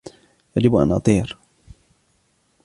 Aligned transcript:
يجب 0.55 0.75
أن 0.75 0.91
أطير. 0.91 1.37